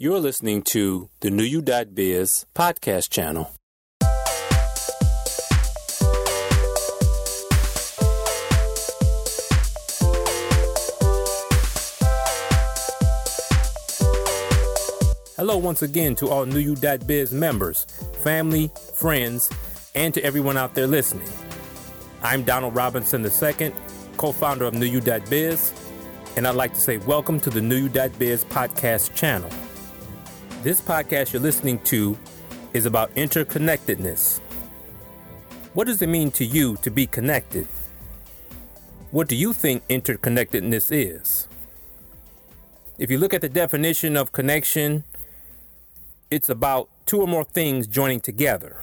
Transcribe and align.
You're 0.00 0.20
listening 0.20 0.62
to 0.74 1.10
the 1.22 1.28
New 1.28 1.42
You 1.42 1.60
Biz 1.60 2.46
podcast 2.54 3.10
channel. 3.10 3.50
Hello, 15.36 15.56
once 15.56 15.82
again, 15.82 16.14
to 16.14 16.28
all 16.28 16.46
New 16.46 16.60
You 16.60 16.76
Biz 16.76 17.32
members, 17.32 17.84
family, 18.22 18.70
friends, 18.94 19.50
and 19.96 20.14
to 20.14 20.22
everyone 20.22 20.56
out 20.56 20.76
there 20.76 20.86
listening. 20.86 21.28
I'm 22.22 22.44
Donald 22.44 22.76
Robinson 22.76 23.26
II, 23.26 23.72
co 24.16 24.30
founder 24.30 24.64
of 24.64 24.74
New 24.74 24.86
You 24.86 25.00
Biz, 25.00 25.72
and 26.36 26.46
I'd 26.46 26.54
like 26.54 26.72
to 26.74 26.80
say 26.80 26.98
welcome 26.98 27.40
to 27.40 27.50
the 27.50 27.60
New 27.60 27.74
You 27.74 27.88
Biz 27.88 28.44
podcast 28.44 29.16
channel. 29.16 29.50
This 30.60 30.80
podcast 30.80 31.32
you're 31.32 31.40
listening 31.40 31.78
to 31.84 32.18
is 32.72 32.84
about 32.84 33.14
interconnectedness. 33.14 34.40
What 35.72 35.86
does 35.86 36.02
it 36.02 36.08
mean 36.08 36.32
to 36.32 36.44
you 36.44 36.76
to 36.82 36.90
be 36.90 37.06
connected? 37.06 37.68
What 39.12 39.28
do 39.28 39.36
you 39.36 39.52
think 39.52 39.86
interconnectedness 39.86 40.90
is? 40.90 41.46
If 42.98 43.08
you 43.08 43.18
look 43.18 43.32
at 43.32 43.40
the 43.40 43.48
definition 43.48 44.16
of 44.16 44.32
connection, 44.32 45.04
it's 46.28 46.48
about 46.48 46.88
two 47.06 47.20
or 47.20 47.28
more 47.28 47.44
things 47.44 47.86
joining 47.86 48.18
together. 48.18 48.78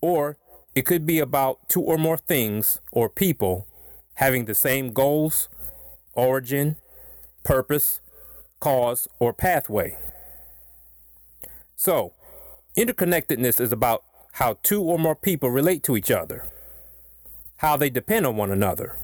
Or 0.00 0.36
it 0.74 0.82
could 0.82 1.06
be 1.06 1.20
about 1.20 1.68
two 1.68 1.82
or 1.82 1.96
more 1.96 2.16
things 2.16 2.80
or 2.90 3.08
people 3.08 3.68
having 4.14 4.46
the 4.46 4.56
same 4.56 4.92
goals, 4.92 5.48
origin, 6.14 6.74
purpose, 7.44 8.00
cause, 8.58 9.06
or 9.20 9.32
pathway. 9.32 9.96
So, 11.84 12.12
interconnectedness 12.78 13.60
is 13.60 13.72
about 13.72 14.04
how 14.34 14.56
two 14.62 14.80
or 14.80 15.00
more 15.00 15.16
people 15.16 15.50
relate 15.50 15.82
to 15.82 15.96
each 15.96 16.12
other, 16.12 16.46
how 17.56 17.76
they 17.76 17.90
depend 17.90 18.24
on 18.24 18.36
one 18.36 18.52
another. 18.52 18.98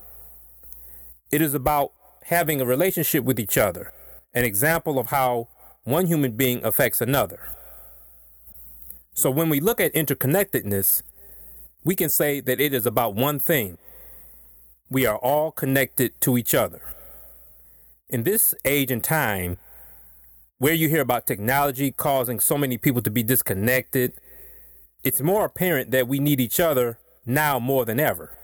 It 1.32 1.42
is 1.42 1.54
about 1.54 1.90
having 2.26 2.60
a 2.60 2.64
relationship 2.64 3.24
with 3.24 3.40
each 3.40 3.58
other, 3.58 3.92
an 4.32 4.44
example 4.44 5.00
of 5.00 5.08
how 5.08 5.48
one 5.82 6.06
human 6.06 6.36
being 6.36 6.64
affects 6.64 7.00
another. 7.00 7.40
So, 9.12 9.28
when 9.28 9.48
we 9.48 9.58
look 9.58 9.80
at 9.80 9.92
interconnectedness, 9.94 11.02
we 11.82 11.96
can 11.96 12.08
say 12.08 12.38
that 12.38 12.60
it 12.60 12.72
is 12.72 12.86
about 12.86 13.16
one 13.16 13.40
thing 13.40 13.78
we 14.88 15.04
are 15.04 15.18
all 15.18 15.50
connected 15.50 16.12
to 16.20 16.38
each 16.38 16.54
other. 16.54 16.82
In 18.08 18.22
this 18.22 18.54
age 18.64 18.92
and 18.92 19.02
time, 19.02 19.58
where 20.58 20.74
you 20.74 20.88
hear 20.88 21.00
about 21.00 21.26
technology 21.26 21.92
causing 21.92 22.40
so 22.40 22.58
many 22.58 22.76
people 22.76 23.02
to 23.02 23.10
be 23.10 23.22
disconnected, 23.22 24.12
it's 25.04 25.20
more 25.20 25.44
apparent 25.44 25.92
that 25.92 26.08
we 26.08 26.18
need 26.18 26.40
each 26.40 26.58
other 26.58 26.98
now 27.24 27.58
more 27.58 27.84
than 27.84 28.00
ever. 28.00 28.36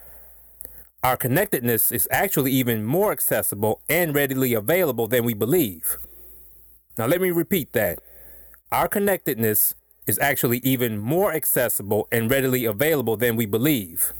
Our 1.02 1.16
connectedness 1.16 1.92
is 1.92 2.08
actually 2.10 2.52
even 2.52 2.84
more 2.84 3.12
accessible 3.12 3.82
and 3.88 4.14
readily 4.14 4.54
available 4.54 5.08
than 5.08 5.24
we 5.24 5.34
believe. 5.34 5.98
Now, 6.96 7.06
let 7.06 7.20
me 7.20 7.30
repeat 7.30 7.72
that. 7.72 7.98
Our 8.70 8.88
connectedness 8.88 9.74
is 10.06 10.18
actually 10.20 10.58
even 10.58 10.98
more 10.98 11.32
accessible 11.32 12.08
and 12.12 12.30
readily 12.30 12.64
available 12.64 13.16
than 13.16 13.36
we 13.36 13.46
believe 13.46 14.12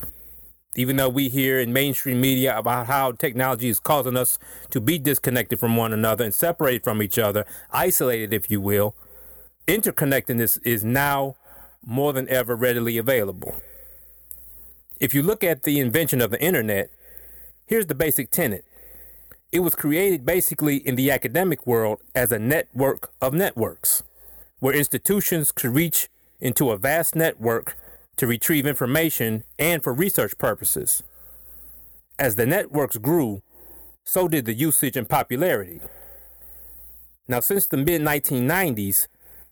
even 0.77 0.97
though 0.97 1.08
we 1.08 1.28
hear 1.28 1.58
in 1.58 1.72
mainstream 1.72 2.20
media 2.20 2.56
about 2.56 2.86
how 2.86 3.12
technology 3.12 3.69
is 3.69 3.78
causing 3.78 4.17
us 4.17 4.39
to 4.70 4.81
be 4.81 4.98
disconnected 4.98 5.61
from 5.61 5.77
one 5.77 5.92
another 5.92 6.25
and 6.25 6.34
separated 6.34 6.83
from 6.83 7.03
each 7.03 7.19
other, 7.19 7.44
isolated, 7.70 8.33
if 8.33 8.50
you 8.50 8.61
will, 8.61 8.94
interconnectedness 9.66 10.58
is 10.64 10.84
now 10.84 11.36
more 11.84 12.12
than 12.12 12.28
ever 12.28 12.56
readily 12.56 12.98
available. 12.98 13.55
If 15.00 15.14
you 15.14 15.22
look 15.22 15.44
at 15.44 15.62
the 15.62 15.81
invention 15.81 16.21
of 16.21 16.31
the 16.31 16.43
internet, 16.43 16.91
here's 17.66 17.87
the 17.87 17.94
basic 17.94 18.31
tenet. 18.31 18.65
It 19.53 19.60
was 19.60 19.75
created 19.75 20.26
basically 20.26 20.76
in 20.76 20.97
the 20.97 21.10
academic 21.10 21.66
world 21.66 22.00
as 22.15 22.32
a 22.32 22.38
network 22.38 23.12
of 23.20 23.34
networks, 23.34 24.03
where 24.59 24.75
institutions 24.75 25.53
could 25.53 25.75
reach 25.75 26.09
into 26.41 26.70
a 26.70 26.76
vast 26.76 27.15
network 27.15 27.76
to 28.16 28.26
retrieve 28.26 28.66
information 28.66 29.44
and 29.58 29.82
for 29.82 29.92
research 29.92 30.36
purposes. 30.38 31.02
As 32.19 32.36
the 32.36 32.47
networks 32.47 32.97
grew, 32.97 33.42
so 34.04 34.28
did 34.28 34.44
the 34.44 34.54
usage 34.54 34.97
and 34.97 35.08
popularity. 35.08 35.80
Now, 37.26 37.41
since 37.41 37.66
the 37.66 37.76
mid 37.76 38.02
1990s, 38.02 39.08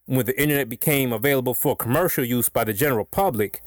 when 0.06 0.26
the 0.26 0.40
internet 0.40 0.68
became 0.68 1.12
available 1.12 1.54
for 1.54 1.74
commercial 1.74 2.24
use 2.24 2.48
by 2.48 2.64
the 2.64 2.72
general 2.72 3.04
public, 3.04 3.62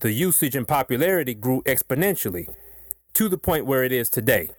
the 0.00 0.12
usage 0.12 0.54
and 0.54 0.68
popularity 0.68 1.34
grew 1.34 1.62
exponentially 1.62 2.46
to 3.14 3.28
the 3.28 3.38
point 3.38 3.66
where 3.66 3.84
it 3.84 3.92
is 3.92 4.08
today. 4.08 4.50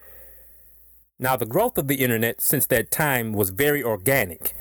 Now, 1.19 1.35
the 1.35 1.45
growth 1.45 1.77
of 1.77 1.87
the 1.87 2.01
internet 2.01 2.41
since 2.41 2.65
that 2.67 2.89
time 2.91 3.33
was 3.33 3.51
very 3.51 3.83
organic 3.83 4.55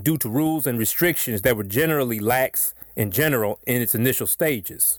due 0.00 0.18
to 0.18 0.28
rules 0.28 0.66
and 0.66 0.78
restrictions 0.78 1.42
that 1.42 1.56
were 1.56 1.64
generally 1.64 2.18
lax 2.18 2.74
in 2.98 3.12
general 3.12 3.60
in 3.64 3.80
its 3.80 3.94
initial 3.94 4.26
stages. 4.26 4.98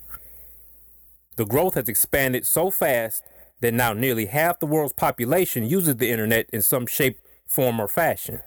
The 1.35 1.45
growth 1.45 1.75
has 1.75 1.89
expanded 1.89 2.47
so 2.47 2.71
fast 2.71 3.21
that 3.59 3.73
now 3.73 3.91
nearly 3.91 4.27
half 4.27 4.59
the 4.59 4.65
world's 4.65 4.93
population 4.93 5.69
uses 5.69 5.97
the 5.97 6.09
internet 6.09 6.49
in 6.53 6.61
some 6.61 6.87
shape, 6.87 7.19
form, 7.45 7.79
or 7.79 7.89
fashion. 7.89 8.39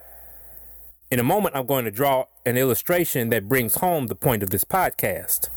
In 1.11 1.21
a 1.21 1.23
moment, 1.23 1.55
I'm 1.55 1.67
going 1.67 1.85
to 1.85 1.91
draw 1.91 2.25
an 2.47 2.57
illustration 2.57 3.29
that 3.29 3.49
brings 3.49 3.77
home 3.77 4.07
the 4.07 4.15
point 4.15 4.43
of 4.43 4.49
this 4.49 4.65
podcast. 4.65 5.51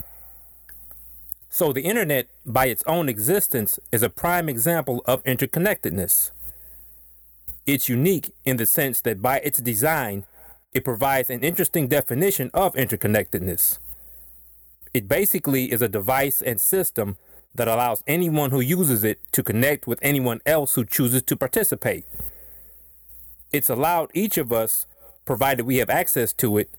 So, 1.50 1.72
the 1.72 1.84
internet, 1.84 2.28
by 2.46 2.66
its 2.66 2.84
own 2.86 3.08
existence, 3.08 3.80
is 3.94 4.04
a 4.04 4.10
prime 4.10 4.50
example 4.50 5.02
of 5.06 5.24
interconnectedness. 5.24 6.32
It's 7.66 7.88
unique 7.88 8.34
in 8.44 8.58
the 8.58 8.66
sense 8.66 9.00
that 9.02 9.22
by 9.22 9.38
its 9.40 9.60
design, 9.60 10.26
it 10.74 10.84
provides 10.84 11.30
an 11.30 11.46
interesting 11.46 11.88
definition 11.88 12.52
of 12.54 12.74
interconnectedness. 12.74 13.80
It 14.96 15.10
basically 15.10 15.74
is 15.74 15.82
a 15.82 15.90
device 15.90 16.42
and 16.42 16.62
system 16.62 17.18
that 17.54 17.68
allows 17.68 18.02
anyone 18.08 18.52
who 18.52 18.62
uses 18.62 19.04
it 19.04 19.20
to 19.34 19.44
connect 19.44 19.88
with 19.88 20.00
anyone 20.02 20.40
else 20.46 20.76
who 20.76 20.86
chooses 20.86 21.22
to 21.24 21.36
participate. 21.36 22.06
It's 23.52 23.70
allowed 23.70 24.10
each 24.14 24.38
of 24.38 24.54
us, 24.54 24.86
provided 25.26 25.66
we 25.66 25.80
have 25.80 25.90
access 25.90 26.32
to 26.36 26.58
it, 26.58 26.70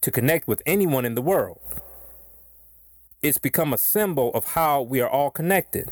to 0.00 0.10
connect 0.10 0.48
with 0.48 0.62
anyone 0.64 1.04
in 1.04 1.16
the 1.16 1.20
world. 1.20 1.60
It's 3.20 3.36
become 3.36 3.74
a 3.74 3.78
symbol 3.78 4.30
of 4.32 4.54
how 4.54 4.80
we 4.80 5.02
are 5.02 5.10
all 5.10 5.30
connected, 5.30 5.90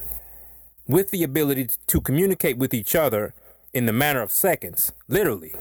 with 0.89 1.11
the 1.11 1.23
ability 1.23 1.69
to 1.87 2.01
communicate 2.01 2.57
with 2.57 2.73
each 2.73 2.97
other 2.97 3.35
in 3.75 3.85
the 3.85 3.93
matter 3.93 4.23
of 4.23 4.33
seconds, 4.33 4.91
literally. 5.07 5.53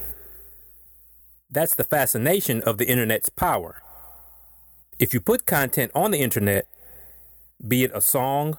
That's 1.51 1.75
the 1.75 1.83
fascination 1.83 2.61
of 2.61 2.77
the 2.77 2.87
internet's 2.87 3.27
power. 3.27 3.82
If 5.03 5.13
you 5.13 5.19
put 5.19 5.45
content 5.45 5.91
on 5.93 6.11
the 6.11 6.19
internet, 6.19 6.65
be 7.67 7.83
it 7.83 7.91
a 7.93 7.99
song, 7.99 8.57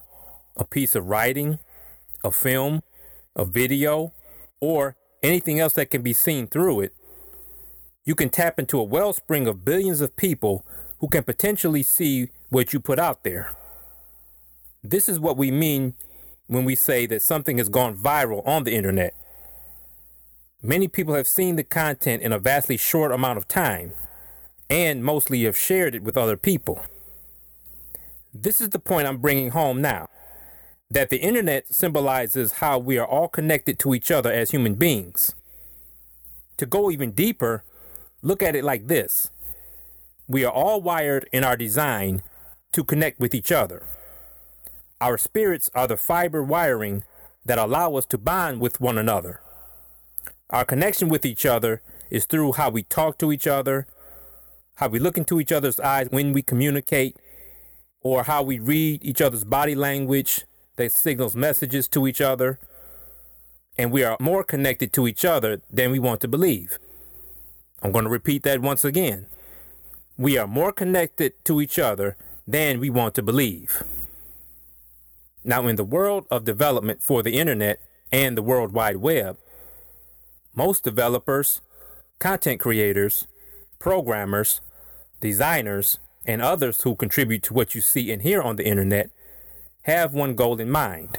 a 0.59 0.67
piece 0.67 0.95
of 0.95 1.07
writing, 1.07 1.59
a 2.23 2.31
film, 2.31 2.83
a 3.35 3.47
video, 3.47 4.13
or 4.61 4.95
anything 5.23 5.59
else 5.59 5.73
that 5.73 5.91
can 5.91 6.03
be 6.03 6.13
seen 6.13 6.47
through 6.47 6.83
it, 6.83 6.93
you 8.05 8.15
can 8.15 8.29
tap 8.29 8.59
into 8.59 8.79
a 8.79 8.85
wellspring 8.85 9.47
of 9.47 9.65
billions 9.65 10.03
of 10.03 10.17
people 10.17 10.67
who 10.99 11.09
can 11.09 11.23
potentially 11.23 11.83
see 11.83 12.29
what 12.51 12.75
you 12.75 12.79
put 12.79 12.99
out 12.99 13.25
there. 13.25 13.57
This 14.83 15.09
is 15.09 15.19
what 15.19 15.39
we 15.39 15.51
mean 15.51 15.95
when 16.47 16.67
we 16.67 16.75
say 16.75 17.07
that 17.07 17.23
something 17.23 17.57
has 17.57 17.71
gone 17.71 17.97
viral 17.97 18.47
on 18.47 18.65
the 18.65 18.75
internet. 18.75 19.15
Many 20.63 20.89
people 20.89 21.15
have 21.15 21.27
seen 21.27 21.57
the 21.57 21.65
content 21.65 22.23
in 22.23 22.33
a 22.33 22.39
vastly 22.39 22.77
short 22.77 23.13
amount 23.13 23.39
of 23.39 23.49
time 23.49 23.95
and 24.71 25.05
mostly 25.05 25.45
have 25.45 25.57
shared 25.57 25.95
it 25.95 26.03
with 26.03 26.17
other 26.17 26.37
people. 26.37 26.85
This 28.33 28.61
is 28.61 28.71
the 28.71 28.79
point 28.79 29.07
I'm 29.07 29.19
bringing 29.19 29.51
home 29.51 29.81
now 29.81 30.09
that 30.91 31.11
the 31.11 31.19
internet 31.19 31.73
symbolizes 31.75 32.55
how 32.55 32.79
we 32.79 32.99
are 32.99 33.07
all 33.07 33.29
connected 33.29 33.79
to 33.81 33.95
each 33.95 34.11
other 34.11 34.33
as 34.33 34.51
human 34.51 34.75
beings. 34.75 35.35
To 36.59 36.67
go 36.67 36.91
even 36.91 37.13
deeper, 37.13 37.65
look 38.23 38.43
at 38.43 38.57
it 38.57 38.65
like 38.65 38.87
this 38.87 39.31
we 40.27 40.45
are 40.45 40.53
all 40.53 40.81
wired 40.81 41.29
in 41.33 41.45
our 41.45 41.57
design 41.57 42.23
to 42.73 42.83
connect 42.83 43.21
with 43.21 43.35
each 43.35 43.53
other. 43.53 43.83
Our 45.01 45.19
spirits 45.19 45.71
are 45.75 45.87
the 45.87 45.99
fiber 45.99 46.43
wiring 46.43 47.05
that 47.45 47.59
allow 47.59 47.97
us 47.97 48.07
to 48.07 48.19
bond 48.19 48.61
with 48.61 48.81
one 48.81 48.97
another. 48.97 49.41
Our 50.49 50.65
connection 50.65 51.09
with 51.09 51.27
each 51.27 51.45
other 51.45 51.83
is 52.11 52.25
through 52.25 52.53
how 52.53 52.71
we 52.71 52.85
talk 52.85 53.19
to 53.19 53.33
each 53.33 53.47
other, 53.47 53.87
how 54.77 54.89
we 54.89 54.99
look 54.99 55.17
into 55.17 55.41
each 55.41 55.53
other's 55.53 55.79
eyes 55.81 56.09
when 56.11 56.33
we 56.33 56.43
communicate, 56.43 57.17
or 58.01 58.25
how 58.25 58.43
we 58.43 58.59
read 58.59 59.05
each 59.05 59.21
other's 59.21 59.45
body 59.45 59.75
language 59.75 60.45
that 60.77 60.93
signals 60.93 61.37
messages 61.37 61.89
to 61.89 62.07
each 62.07 62.21
other. 62.21 62.59
And 63.79 63.91
we 63.91 64.05
are 64.05 64.17
more 64.21 64.45
connected 64.45 64.93
to 64.93 65.09
each 65.09 65.25
other 65.25 65.63
than 65.71 65.91
we 65.91 65.99
want 65.99 66.21
to 66.21 66.29
believe. 66.29 66.79
I'm 67.83 67.93
going 67.93 68.05
to 68.05 68.11
repeat 68.11 68.43
that 68.45 68.61
once 68.61 68.85
again. 68.85 69.27
We 70.17 70.39
are 70.39 70.47
more 70.47 70.73
connected 70.73 71.45
to 71.45 71.61
each 71.61 71.79
other 71.79 72.17
than 72.47 72.79
we 72.79 72.91
want 72.91 73.15
to 73.15 73.23
believe. 73.23 73.83
Now, 75.43 75.67
in 75.67 75.77
the 75.77 75.85
world 75.85 76.27
of 76.31 76.45
development 76.45 77.03
for 77.03 77.23
the 77.23 77.37
internet 77.37 77.81
and 78.13 78.37
the 78.37 78.43
World 78.43 78.73
Wide 78.73 78.97
Web, 78.99 79.37
most 80.55 80.85
developers, 80.85 81.61
content 82.19 82.61
creators, 82.61 83.27
programmers, 83.79 84.61
designers, 85.21 85.99
and 86.27 86.41
others 86.41 86.83
who 86.83 86.95
contribute 86.95 87.43
to 87.45 87.55
what 87.55 87.75
you 87.75 87.81
see 87.81 88.11
and 88.11 88.23
hear 88.23 88.41
on 88.41 88.57
the 88.57 88.67
internet 88.67 89.11
have 89.83 90.15
one 90.15 90.35
goal 90.35 90.61
in 90.61 90.71
mind. 90.71 91.19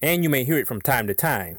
And 0.00 0.22
you 0.22 0.30
may 0.30 0.44
hear 0.44 0.58
it 0.58 0.66
from 0.66 0.80
time 0.80 1.06
to 1.06 1.14
time 1.14 1.58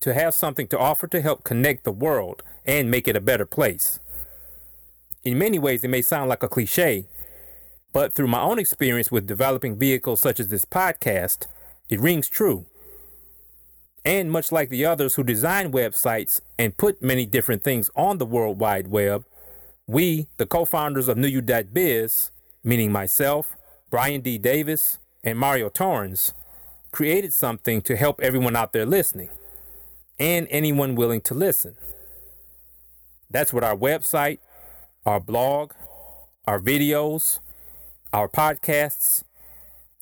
to 0.00 0.14
have 0.14 0.34
something 0.34 0.66
to 0.66 0.78
offer 0.78 1.06
to 1.06 1.20
help 1.20 1.44
connect 1.44 1.84
the 1.84 1.92
world 1.92 2.42
and 2.66 2.90
make 2.90 3.06
it 3.06 3.16
a 3.16 3.20
better 3.20 3.46
place. 3.46 4.00
In 5.24 5.38
many 5.38 5.58
ways, 5.58 5.84
it 5.84 5.88
may 5.88 6.02
sound 6.02 6.28
like 6.28 6.42
a 6.42 6.48
cliche, 6.48 7.06
but 7.92 8.12
through 8.12 8.26
my 8.26 8.40
own 8.40 8.58
experience 8.58 9.12
with 9.12 9.28
developing 9.28 9.78
vehicles 9.78 10.20
such 10.20 10.40
as 10.40 10.48
this 10.48 10.64
podcast, 10.64 11.46
it 11.88 12.00
rings 12.00 12.28
true. 12.28 12.66
And 14.04 14.30
much 14.30 14.50
like 14.50 14.68
the 14.68 14.84
others 14.84 15.14
who 15.14 15.22
design 15.22 15.72
websites 15.72 16.40
and 16.58 16.76
put 16.76 17.02
many 17.02 17.24
different 17.24 17.62
things 17.62 17.88
on 17.94 18.18
the 18.18 18.26
World 18.26 18.58
Wide 18.58 18.88
Web, 18.88 19.24
we, 19.86 20.26
the 20.38 20.46
co 20.46 20.64
founders 20.64 21.08
of 21.08 21.16
NuYou.biz, 21.16 22.30
meaning 22.64 22.90
myself, 22.90 23.56
Brian 23.90 24.20
D. 24.20 24.38
Davis, 24.38 24.98
and 25.22 25.38
Mario 25.38 25.68
Torrens, 25.68 26.34
created 26.90 27.32
something 27.32 27.80
to 27.82 27.96
help 27.96 28.20
everyone 28.20 28.56
out 28.56 28.72
there 28.72 28.86
listening 28.86 29.30
and 30.18 30.46
anyone 30.50 30.94
willing 30.94 31.20
to 31.22 31.34
listen. 31.34 31.76
That's 33.30 33.52
what 33.52 33.64
our 33.64 33.76
website, 33.76 34.38
our 35.06 35.20
blog, 35.20 35.72
our 36.46 36.60
videos, 36.60 37.38
our 38.12 38.28
podcasts, 38.28 39.24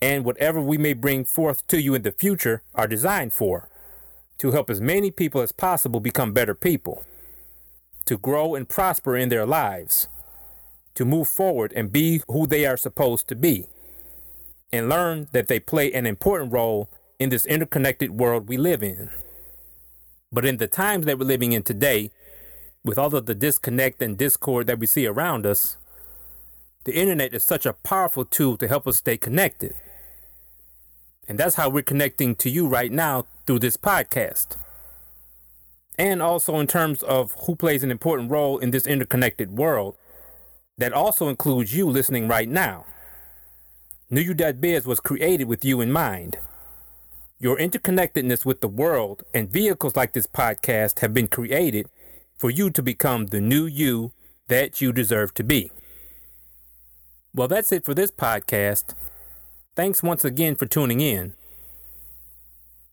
and 0.02 0.24
whatever 0.24 0.60
we 0.60 0.78
may 0.78 0.94
bring 0.94 1.24
forth 1.24 1.66
to 1.68 1.80
you 1.80 1.94
in 1.94 2.02
the 2.02 2.12
future 2.12 2.62
are 2.74 2.88
designed 2.88 3.32
for 3.32 3.69
to 4.40 4.52
help 4.52 4.70
as 4.70 4.80
many 4.80 5.10
people 5.10 5.42
as 5.42 5.52
possible 5.52 6.00
become 6.00 6.32
better 6.32 6.54
people, 6.54 7.04
to 8.06 8.16
grow 8.16 8.54
and 8.54 8.70
prosper 8.70 9.14
in 9.14 9.28
their 9.28 9.44
lives, 9.44 10.08
to 10.94 11.04
move 11.04 11.28
forward 11.28 11.74
and 11.76 11.92
be 11.92 12.22
who 12.26 12.46
they 12.46 12.64
are 12.64 12.78
supposed 12.78 13.28
to 13.28 13.36
be, 13.36 13.66
and 14.72 14.88
learn 14.88 15.28
that 15.32 15.48
they 15.48 15.60
play 15.60 15.92
an 15.92 16.06
important 16.06 16.50
role 16.54 16.88
in 17.18 17.28
this 17.28 17.44
interconnected 17.44 18.12
world 18.12 18.48
we 18.48 18.56
live 18.56 18.82
in. 18.82 19.10
But 20.32 20.46
in 20.46 20.56
the 20.56 20.66
times 20.66 21.04
that 21.04 21.18
we're 21.18 21.26
living 21.26 21.52
in 21.52 21.62
today, 21.62 22.10
with 22.82 22.96
all 22.96 23.14
of 23.14 23.26
the 23.26 23.34
disconnect 23.34 24.00
and 24.00 24.16
discord 24.16 24.66
that 24.68 24.78
we 24.78 24.86
see 24.86 25.06
around 25.06 25.44
us, 25.44 25.76
the 26.84 26.94
internet 26.94 27.34
is 27.34 27.44
such 27.44 27.66
a 27.66 27.74
powerful 27.74 28.24
tool 28.24 28.56
to 28.56 28.68
help 28.68 28.86
us 28.86 28.96
stay 28.96 29.18
connected. 29.18 29.74
And 31.30 31.38
that's 31.38 31.54
how 31.54 31.68
we're 31.68 31.82
connecting 31.82 32.34
to 32.34 32.50
you 32.50 32.66
right 32.66 32.90
now 32.90 33.24
through 33.46 33.60
this 33.60 33.76
podcast. 33.76 34.56
And 35.96 36.20
also 36.20 36.58
in 36.58 36.66
terms 36.66 37.04
of 37.04 37.36
who 37.46 37.54
plays 37.54 37.84
an 37.84 37.92
important 37.92 38.32
role 38.32 38.58
in 38.58 38.72
this 38.72 38.84
interconnected 38.84 39.56
world, 39.56 39.94
that 40.76 40.92
also 40.92 41.28
includes 41.28 41.72
you 41.72 41.88
listening 41.88 42.26
right 42.26 42.48
now. 42.48 42.84
NuYou.biz 44.10 44.86
was 44.86 44.98
created 44.98 45.44
with 45.44 45.64
you 45.64 45.80
in 45.80 45.92
mind. 45.92 46.36
Your 47.38 47.56
interconnectedness 47.56 48.44
with 48.44 48.60
the 48.60 48.66
world 48.66 49.22
and 49.32 49.52
vehicles 49.52 49.94
like 49.94 50.14
this 50.14 50.26
podcast 50.26 50.98
have 50.98 51.14
been 51.14 51.28
created 51.28 51.86
for 52.36 52.50
you 52.50 52.70
to 52.70 52.82
become 52.82 53.26
the 53.26 53.40
new 53.40 53.66
you 53.66 54.10
that 54.48 54.80
you 54.80 54.92
deserve 54.92 55.32
to 55.34 55.44
be. 55.44 55.70
Well, 57.32 57.46
that's 57.46 57.70
it 57.70 57.84
for 57.84 57.94
this 57.94 58.10
podcast. 58.10 58.94
Thanks 59.76 60.02
once 60.02 60.24
again 60.24 60.56
for 60.56 60.66
tuning 60.66 61.00
in. 61.00 61.34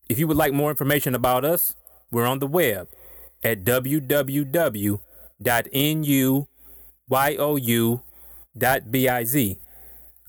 If 0.08 0.20
you 0.20 0.28
would 0.28 0.38
like 0.38 0.54
more 0.54 0.70
information 0.70 1.16
about 1.16 1.44
us, 1.44 1.76
we're 2.12 2.28
on 2.28 2.38
the 2.40 2.46
web 2.48 2.88
at 3.44 3.64
www.nuyou.biz. 3.64 4.98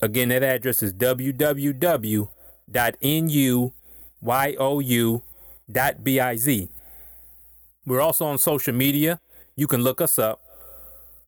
Again, 0.01 0.29
that 0.29 0.43
address 0.45 0.83
is 0.83 0.95
www.nuyou.biz. 0.95 2.29
We're 7.87 8.01
also 8.01 8.25
on 8.27 8.39
social 8.39 8.75
media. 8.75 9.21
You 9.57 9.67
can 9.67 9.83
look 9.83 10.01
us 10.01 10.19
up. 10.19 10.41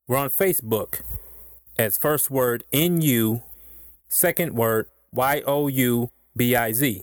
We're 0.09 0.17
on 0.17 0.31
Facebook 0.31 1.03
as 1.79 1.99
first 1.99 2.31
word 2.31 2.65
NU, 2.73 3.41
second 4.09 4.55
word 4.55 4.87
Y 5.13 5.43
O 5.47 5.69
U 5.69 6.11
B 6.37 6.55
I 6.55 6.73
Z. 6.73 7.03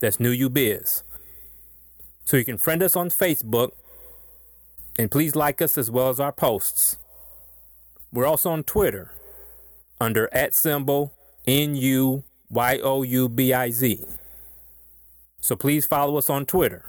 That's 0.00 0.16
NuYou.biz. 0.16 1.04
So 2.24 2.36
you 2.36 2.44
can 2.44 2.58
friend 2.58 2.82
us 2.82 2.96
on 2.96 3.10
Facebook 3.10 3.70
and 4.98 5.10
please 5.10 5.36
like 5.36 5.62
us 5.62 5.78
as 5.78 5.90
well 5.90 6.08
as 6.08 6.20
our 6.20 6.32
posts. 6.32 6.98
We're 8.12 8.26
also 8.26 8.50
on 8.50 8.64
Twitter 8.64 9.12
under 10.00 10.28
at 10.32 10.54
symbol 10.54 11.14
N 11.46 11.74
U 11.76 12.24
Y 12.50 12.78
O 12.82 13.02
U 13.02 13.28
B 13.28 13.52
I 13.52 13.70
Z. 13.70 14.04
So 15.40 15.56
please 15.56 15.86
follow 15.86 16.16
us 16.16 16.28
on 16.28 16.46
Twitter. 16.46 16.84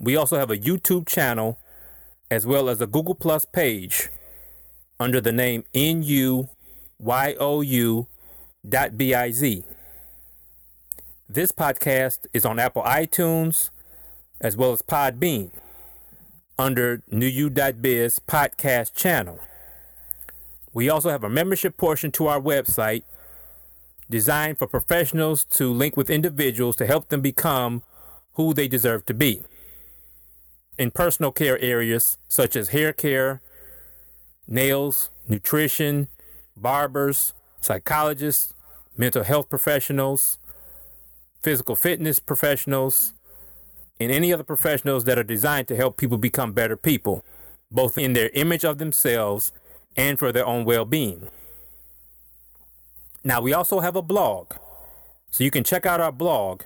We 0.00 0.16
also 0.16 0.38
have 0.38 0.50
a 0.50 0.56
YouTube 0.56 1.08
channel 1.08 1.58
as 2.30 2.46
well 2.46 2.68
as 2.68 2.80
a 2.80 2.86
Google 2.86 3.14
Plus 3.14 3.44
page 3.44 4.08
under 5.00 5.20
the 5.20 5.32
name 5.32 5.64
NUYOU.biz. 8.66 9.62
This 11.28 11.52
podcast 11.52 12.26
is 12.32 12.44
on 12.44 12.58
Apple 12.58 12.82
iTunes 12.82 13.70
as 14.40 14.56
well 14.56 14.72
as 14.72 14.82
Podbean 14.82 15.50
under 16.58 17.02
NuYou.biz 17.12 18.18
podcast 18.26 18.94
channel. 18.94 19.38
We 20.72 20.88
also 20.90 21.10
have 21.10 21.22
a 21.24 21.28
membership 21.28 21.76
portion 21.76 22.10
to 22.12 22.26
our 22.26 22.40
website 22.40 23.02
designed 24.10 24.58
for 24.58 24.66
professionals 24.66 25.44
to 25.50 25.72
link 25.72 25.96
with 25.96 26.10
individuals 26.10 26.76
to 26.76 26.86
help 26.86 27.08
them 27.08 27.20
become 27.20 27.82
who 28.34 28.54
they 28.54 28.68
deserve 28.68 29.04
to 29.06 29.14
be. 29.14 29.42
In 30.78 30.90
personal 30.90 31.30
care 31.30 31.58
areas 31.60 32.16
such 32.28 32.56
as 32.56 32.68
hair 32.68 32.92
care, 32.92 33.40
nails, 34.46 35.10
nutrition, 35.28 36.08
barbers, 36.56 37.34
psychologists, 37.60 38.54
mental 38.98 39.22
health 39.22 39.48
professionals, 39.48 40.36
physical 41.42 41.76
fitness 41.76 42.18
professionals, 42.18 43.14
and 44.00 44.12
any 44.12 44.32
other 44.32 44.44
professionals 44.44 45.04
that 45.04 45.18
are 45.18 45.24
designed 45.24 45.68
to 45.68 45.76
help 45.76 45.96
people 45.96 46.18
become 46.18 46.52
better 46.52 46.76
people, 46.76 47.24
both 47.70 47.96
in 47.96 48.12
their 48.12 48.30
image 48.34 48.64
of 48.64 48.78
themselves 48.78 49.52
and 49.96 50.18
for 50.18 50.32
their 50.32 50.46
own 50.46 50.64
well 50.64 50.84
being. 50.84 51.28
Now, 53.24 53.40
we 53.40 53.52
also 53.52 53.80
have 53.80 53.96
a 53.96 54.02
blog, 54.02 54.52
so 55.30 55.44
you 55.44 55.50
can 55.50 55.64
check 55.64 55.86
out 55.86 56.00
our 56.00 56.12
blog 56.12 56.62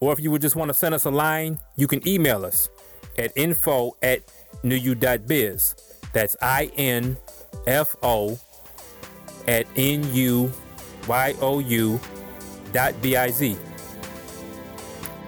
or 0.00 0.14
if 0.14 0.20
you 0.20 0.30
would 0.30 0.40
just 0.40 0.56
want 0.56 0.70
to 0.70 0.74
send 0.74 0.94
us 0.94 1.04
a 1.04 1.10
line, 1.10 1.58
you 1.76 1.86
can 1.86 2.06
email 2.08 2.46
us 2.46 2.70
at 3.18 3.32
info 3.36 3.94
at 4.02 4.20
nuyou.biz. 4.64 5.74
That's 6.14 6.34
I 6.40 6.70
N 6.76 7.18
F 7.66 7.96
O 8.02 8.38
at 9.46 9.66
N 9.76 10.10
U 10.14 10.50
Y 11.06 11.34
O 11.42 11.58
U 11.58 12.00
dot 12.72 12.94
B 13.02 13.14
I 13.16 13.30
Z. 13.30 13.58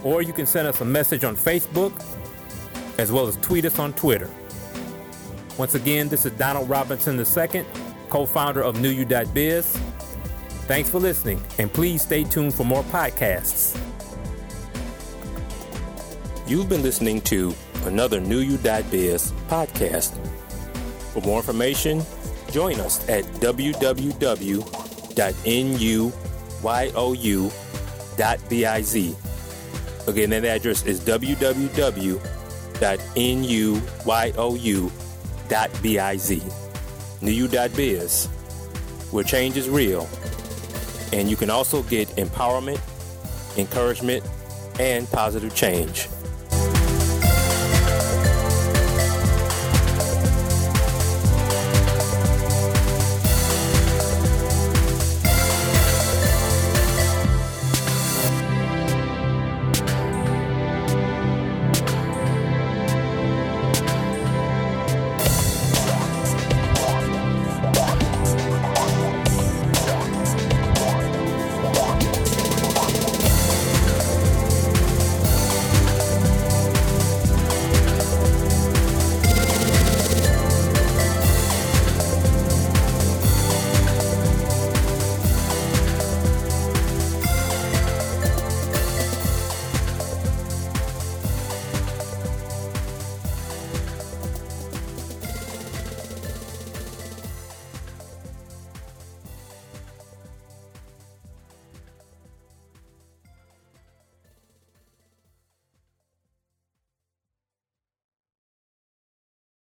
Or 0.05 0.23
you 0.23 0.33
can 0.33 0.47
send 0.47 0.69
us 0.69 0.81
a 0.81 0.87
message 0.87 1.23
on 1.23 1.37
Facebook 1.37 1.93
as 2.99 3.13
well 3.13 3.27
as 3.27 3.37
tweet 3.37 3.67
us 3.67 3.79
on 3.79 3.93
Twitter. 3.93 4.31
Once 5.59 5.75
again, 5.75 6.09
this 6.09 6.25
is 6.25 6.33
Donald 6.33 6.67
Robinson 6.71 7.19
II, 7.19 7.65
co 8.09 8.25
founder 8.25 8.63
of 8.63 8.77
NuYou.biz. 8.77 9.79
Thanks 10.69 10.91
for 10.91 10.99
listening, 10.99 11.43
and 11.59 11.73
please 11.73 12.03
stay 12.03 12.25
tuned 12.25 12.53
for 12.53 12.65
more 12.65 12.83
podcasts. 12.85 13.75
You've 16.47 16.69
been 16.69 16.83
listening 16.83 17.23
to 17.23 17.55
another 17.87 18.21
NuYou.biz 18.21 19.33
podcast. 19.49 20.15
For 21.15 21.23
more 21.23 21.39
information, 21.39 22.03
join 22.51 22.79
us 22.81 23.09
at 23.09 23.25
www.nuyou.biz. 23.41 24.15
Again, 30.07 30.31
that 30.31 30.45
address 30.45 30.85
is 30.85 31.01
www.nuyou.biz. 31.01 32.21
new.biz. 35.81 36.43
New.biz, 37.23 38.27
where 39.11 39.25
change 39.25 39.57
is 39.57 39.69
real. 39.71 40.07
And 41.13 41.29
you 41.29 41.37
can 41.37 41.51
also 41.51 41.83
get 41.85 42.09
empowerment, 42.17 42.81
encouragement, 43.59 44.25
and 44.79 45.11
positive 45.11 45.55
change. 45.55 46.09